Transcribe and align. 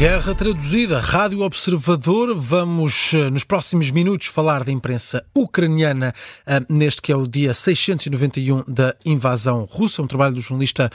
Guerra 0.00 0.34
traduzida, 0.34 0.98
Rádio 0.98 1.42
Observador. 1.42 2.34
Vamos, 2.34 3.12
eh, 3.12 3.28
nos 3.28 3.44
próximos 3.44 3.90
minutos, 3.90 4.28
falar 4.28 4.64
da 4.64 4.72
imprensa 4.72 5.22
ucraniana, 5.34 6.14
eh, 6.46 6.58
neste 6.70 7.02
que 7.02 7.12
é 7.12 7.16
o 7.16 7.26
dia 7.26 7.52
691 7.52 8.64
da 8.66 8.96
invasão 9.04 9.68
russa. 9.70 10.00
Um 10.00 10.06
trabalho 10.06 10.36
do 10.36 10.40
jornalista 10.40 10.90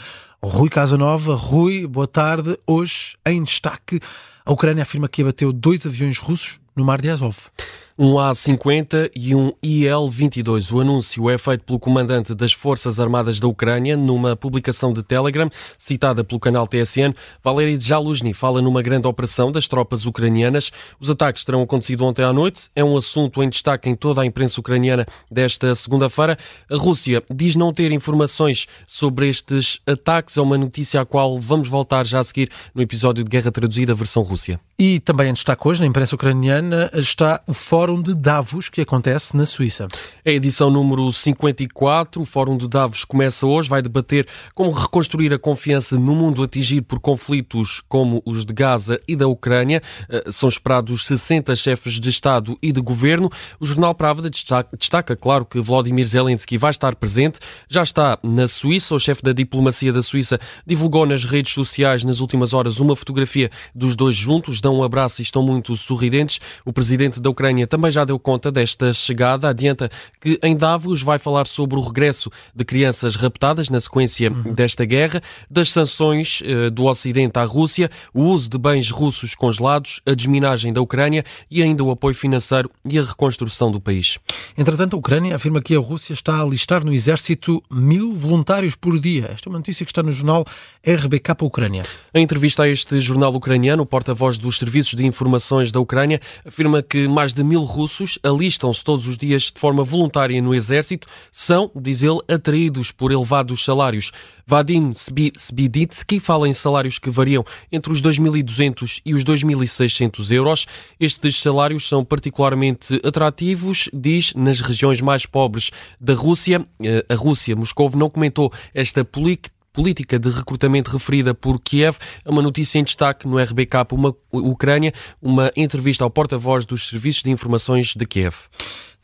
Rui 0.48 0.70
Casanova. 0.70 1.34
Rui, 1.34 1.88
boa 1.88 2.06
tarde. 2.06 2.56
Hoje, 2.68 3.18
em 3.26 3.44
destaque, 3.44 4.00
a 4.46 4.54
Ucrânia 4.54 4.84
afirma 4.84 5.10
que 5.10 5.24
abateu 5.24 5.52
dois 5.52 5.86
aviões 5.88 6.20
russos 6.20 6.60
no 6.76 6.86
Mar 6.86 7.02
de 7.02 7.10
Azov 7.10 7.50
um 7.98 8.20
A-50 8.20 9.10
e 9.16 9.34
um 9.34 9.54
IL-22. 9.64 10.72
O 10.72 10.82
anúncio 10.82 11.30
é 11.30 11.38
feito 11.38 11.64
pelo 11.64 11.80
comandante 11.80 12.36
das 12.36 12.52
Forças 12.52 13.00
Armadas 13.00 13.40
da 13.40 13.48
Ucrânia 13.48 13.96
numa 13.96 14.36
publicação 14.36 14.92
de 14.92 15.02
Telegram 15.02 15.50
citada 15.78 16.22
pelo 16.22 16.40
canal 16.40 16.68
TSN. 16.68 17.14
Valery 17.42 17.80
Jaluzny 17.80 18.34
fala 18.34 18.62
numa 18.62 18.82
grande 18.82 19.08
operação 19.08 19.50
das 19.50 19.68
tropas 19.68 20.06
ucranianas. 20.06 20.74
Os 21.00 21.10
ataques 21.10 21.46
terão 21.46 21.62
acontecido 21.62 22.04
ontem 22.04 22.24
à 22.24 22.34
noite. 22.34 22.70
É 22.76 22.84
um 22.84 22.98
assunto 22.98 23.42
em 23.42 23.48
destaque 23.48 23.90
em 23.90 23.96
toda 23.96 24.22
a 24.22 24.26
imprensa 24.26 24.60
ucraniana 24.60 25.06
desta 25.32 25.74
segunda-feira. 25.74 26.38
A 26.70 26.76
Rússia 26.76 27.24
diz 27.34 27.56
não 27.56 27.74
ter 27.74 27.94
informações 27.94 28.68
sobre 28.86 29.30
estes 29.30 29.80
ataques. 29.88 30.35
É 30.38 30.42
uma 30.42 30.58
notícia 30.58 31.02
à 31.02 31.06
qual 31.06 31.40
vamos 31.40 31.68
voltar 31.68 32.06
já 32.06 32.20
a 32.20 32.24
seguir 32.24 32.50
no 32.74 32.82
episódio 32.82 33.24
de 33.24 33.30
Guerra 33.30 33.52
Traduzida, 33.52 33.94
versão 33.94 34.24
Rússia. 34.24 34.60
E 34.78 35.00
também 35.00 35.30
em 35.30 35.34
destaque 35.34 35.66
hoje, 35.66 35.80
na 35.80 35.88
imprensa 35.88 36.16
ucraniana, 36.16 36.92
está 36.94 37.42
o 37.48 37.54
Fórum 37.54 38.02
de 38.02 38.14
Davos, 38.14 38.68
que 38.68 38.82
acontece 38.82 39.34
na 39.34 39.46
Suíça. 39.46 39.88
É 40.24 40.32
a 40.32 40.34
edição 40.34 40.70
número 40.70 41.10
54. 41.14 42.22
O 42.22 42.26
Fórum 42.26 42.58
de 42.58 42.68
Davos 42.68 43.06
começa 43.06 43.46
hoje, 43.46 43.70
vai 43.70 43.82
debater 43.82 44.28
como 44.54 44.72
reconstruir 44.72 45.34
a 45.34 45.40
confiança 45.40 45.98
no 45.98 46.14
mundo 46.14 46.44
atingido 46.44 46.86
por 46.86 47.00
conflitos 47.00 47.82
como 47.88 48.22
os 48.26 48.44
de 48.44 48.54
Gaza 48.54 49.00
e 49.08 49.16
da 49.16 49.28
Ucrânia. 49.28 49.82
Eh, 50.10 50.26
são 50.30 50.50
esperados 50.50 51.06
60 51.06 51.56
chefes 51.56 51.94
de 51.98 52.10
Estado 52.10 52.58
e 52.62 52.74
de 52.74 52.82
Governo. 52.82 53.30
O 53.62 53.66
jornal 53.66 53.96
Pravda 53.96 54.30
destaca, 54.30 54.76
destaca, 54.76 55.16
claro, 55.16 55.46
que 55.46 55.62
Vladimir 55.62 56.06
Zelensky 56.06 56.58
vai 56.58 56.72
estar 56.72 56.98
presente. 56.98 57.40
Já 57.70 57.82
está 57.82 58.20
na 58.22 58.46
Suíça. 58.46 58.94
O 58.94 59.00
chefe 59.00 59.24
da 59.24 59.32
diplomacia 59.32 59.94
da 59.94 60.02
Suíça 60.02 60.38
divulgou 60.68 61.06
nas 61.06 61.24
redes 61.24 61.54
sociais 61.54 62.04
nas 62.04 62.20
últimas 62.20 62.52
horas 62.52 62.82
uma 62.82 62.94
fotografia 62.94 63.50
dos 63.74 63.96
dois 63.96 64.18
juntos 64.18 64.65
dão 64.66 64.76
um 64.78 64.84
abraço 64.84 65.22
e 65.22 65.24
estão 65.24 65.44
muito 65.44 65.78
sorridentes. 65.78 66.40
O 66.66 66.74
presidente 66.74 67.22
da 67.22 67.30
Ucrânia 67.30 67.68
também 67.68 67.92
já 67.92 68.04
deu 68.04 68.18
conta 68.18 68.52
desta 68.52 68.92
chegada. 68.94 69.48
Adianta 69.48 69.92
que 70.20 70.40
em 70.42 70.56
Davos 70.56 71.04
vai 71.04 71.20
falar 71.20 71.46
sobre 71.46 71.78
o 71.78 71.82
regresso 71.82 72.32
de 72.54 72.66
crianças 72.66 73.16
raptadas 73.16 73.70
na 73.70 73.80
sequência 73.80 74.32
uhum. 74.32 74.54
desta 74.54 74.84
guerra, 74.84 75.22
das 75.50 75.70
sanções 75.70 76.42
uh, 76.42 76.72
do 76.72 76.86
Ocidente 76.86 77.38
à 77.38 77.44
Rússia, 77.44 77.92
o 78.12 78.24
uso 78.24 78.50
de 78.50 78.58
bens 78.58 78.90
russos 78.90 79.36
congelados, 79.36 80.02
a 80.04 80.14
desminagem 80.14 80.74
da 80.74 80.82
Ucrânia 80.82 81.24
e 81.50 81.62
ainda 81.62 81.84
o 81.84 81.92
apoio 81.92 82.16
financeiro 82.16 82.72
e 82.84 82.98
a 82.98 83.04
reconstrução 83.04 83.72
do 83.72 83.80
país. 83.80 84.18
Entretanto, 84.58 84.96
a 84.96 85.00
Ucrânia 85.00 85.36
afirma 85.36 85.62
que 85.62 85.76
a 85.76 85.80
Rússia 85.80 86.14
está 86.14 86.38
a 86.38 86.42
alistar 86.42 86.84
no 86.84 86.92
exército 86.92 87.62
mil 87.72 88.16
voluntários 88.16 88.74
por 88.76 89.00
dia. 89.00 89.30
Esta 89.32 89.48
é 89.48 89.50
uma 89.52 89.60
notícia 89.60 89.86
que 89.86 89.92
está 89.92 90.02
no 90.02 90.12
jornal 90.12 90.44
RBK 90.84 91.34
Ucrânia. 91.42 91.84
Em 92.14 92.24
entrevista 92.24 92.64
a 92.64 92.70
este 92.70 93.00
jornal 93.00 93.34
ucraniano, 93.36 93.84
o 93.84 93.86
porta-voz 93.86 94.40
do 94.40 94.55
dos 94.56 94.60
serviços 94.60 94.96
de 94.96 95.06
informações 95.06 95.72
da 95.72 95.80
Ucrânia 95.80 96.20
afirma 96.46 96.82
que 96.82 97.08
mais 97.08 97.34
de 97.34 97.44
mil 97.44 97.64
russos 97.64 98.18
alistam-se 98.24 98.84
todos 98.84 99.08
os 99.08 99.18
dias 99.18 99.52
de 99.52 99.60
forma 99.60 99.84
voluntária 99.84 100.42
no 100.42 100.56
exército, 100.56 101.08
são, 101.32 101.70
diz 101.76 102.02
ele, 102.02 102.20
atraídos 102.28 102.92
por 102.92 103.12
elevados 103.12 103.64
salários. 103.64 104.12
Vadim 104.48 104.92
Sbiditsky 104.92 106.20
fala 106.20 106.48
em 106.48 106.54
salários 106.54 107.00
que 107.00 107.10
variam 107.10 107.44
entre 107.72 107.92
os 107.92 108.02
2.200 108.02 109.02
e 109.06 109.14
os 109.14 109.26
2.600 109.26 110.32
euros. 110.32 110.66
Estes 111.00 111.42
salários 111.42 111.88
são 111.88 112.06
particularmente 112.06 113.02
atrativos, 113.04 113.90
diz, 113.92 114.34
nas 114.36 114.62
regiões 114.62 115.02
mais 115.02 115.26
pobres 115.26 115.72
da 116.00 116.14
Rússia. 116.14 116.66
Eh, 116.82 117.06
a 117.10 117.16
Rússia, 117.16 117.56
Moscou, 117.56 117.92
não 117.96 118.10
comentou 118.10 118.54
esta 118.74 119.04
política 119.04 119.55
política 119.76 120.18
de 120.18 120.30
recrutamento 120.30 120.90
referida 120.90 121.34
por 121.34 121.60
Kiev. 121.60 121.98
É 122.24 122.30
uma 122.30 122.42
notícia 122.42 122.80
em 122.80 122.84
destaque 122.84 123.28
no 123.28 123.38
RBK, 123.38 123.86
uma 123.92 124.16
Ucrânia, 124.32 124.94
uma 125.22 125.52
entrevista 125.56 126.04
ao 126.04 126.10
porta-voz 126.10 126.66
dos 126.66 126.88
serviços 126.88 127.22
de 127.22 127.30
informações 127.30 127.94
de 127.94 128.06
Kiev. 128.06 128.36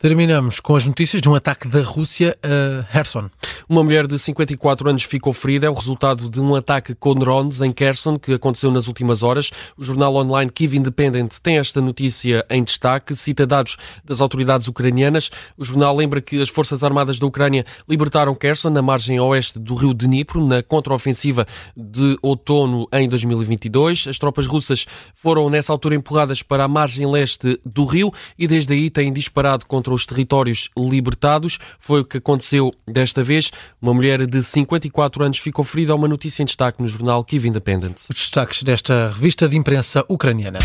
Terminamos 0.02 0.58
com 0.58 0.74
as 0.74 0.84
notícias 0.84 1.22
de 1.22 1.28
um 1.28 1.34
ataque 1.36 1.68
da 1.68 1.80
Rússia 1.80 2.36
a 2.42 2.82
Kherson. 2.92 3.30
Uma 3.68 3.84
mulher 3.84 4.08
de 4.08 4.18
54 4.18 4.90
anos 4.90 5.04
ficou 5.04 5.32
ferida. 5.32 5.68
É 5.68 5.70
o 5.70 5.74
resultado 5.74 6.28
de 6.28 6.40
um 6.40 6.56
ataque 6.56 6.92
com 6.92 7.14
drones 7.14 7.60
em 7.60 7.70
Kherson 7.70 8.18
que 8.18 8.34
aconteceu 8.34 8.72
nas 8.72 8.88
últimas 8.88 9.22
horas. 9.22 9.52
O 9.78 9.84
jornal 9.84 10.16
online 10.16 10.50
Kiev 10.50 10.74
Independent 10.74 11.34
tem 11.40 11.56
esta 11.56 11.80
notícia 11.80 12.44
em 12.50 12.64
destaque. 12.64 13.14
Cita 13.14 13.46
dados 13.46 13.76
das 14.04 14.20
autoridades 14.20 14.66
ucranianas. 14.66 15.30
O 15.56 15.64
jornal 15.64 15.94
lembra 15.94 16.20
que 16.20 16.42
as 16.42 16.48
Forças 16.48 16.82
Armadas 16.82 17.20
da 17.20 17.26
Ucrânia 17.26 17.64
libertaram 17.88 18.34
Kherson, 18.34 18.70
na 18.70 18.82
margem 18.82 19.20
oeste 19.20 19.60
do 19.60 19.76
rio 19.76 19.94
Dnipro, 19.94 20.44
na 20.44 20.64
contraofensiva 20.64 21.46
de 21.76 22.18
outono 22.20 22.88
em 22.92 23.08
2022. 23.08 24.08
As 24.08 24.18
tropas 24.18 24.48
russas 24.48 24.84
foram, 25.14 25.48
nessa 25.48 25.72
altura, 25.72 25.94
empurradas 25.94 26.42
para 26.42 26.64
a 26.64 26.68
margem 26.68 27.06
leste 27.06 27.56
do 27.64 27.84
rio 27.84 28.12
e 28.36 28.48
desde 28.48 28.72
aí 28.72 28.90
têm 28.90 29.12
disparado 29.12 29.64
contra 29.64 29.91
contra 29.92 29.94
os 29.94 30.06
territórios 30.06 30.70
libertados. 30.76 31.58
Foi 31.78 32.00
o 32.00 32.04
que 32.04 32.18
aconteceu 32.18 32.72
desta 32.86 33.22
vez. 33.22 33.50
Uma 33.80 33.94
mulher 33.94 34.26
de 34.26 34.42
54 34.42 35.24
anos 35.24 35.38
ficou 35.38 35.64
ferida. 35.64 35.94
Uma 35.94 36.08
notícia 36.08 36.42
em 36.42 36.46
destaque 36.46 36.80
no 36.80 36.88
jornal 36.88 37.24
Kiev 37.24 37.46
Independent. 37.46 37.98
Os 37.98 38.16
destaques 38.16 38.62
desta 38.62 39.10
revista 39.10 39.48
de 39.48 39.56
imprensa 39.56 40.04
ucraniana. 40.08 40.58